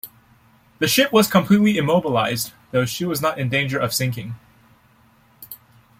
The 0.79 0.87
ship 0.87 1.13
was 1.13 1.27
completely 1.29 1.77
immobilized, 1.77 2.53
though 2.71 2.85
she 2.87 3.05
was 3.05 3.21
not 3.21 3.37
in 3.37 3.49
danger 3.49 3.77
of 3.77 3.93
sinking. 3.93 4.33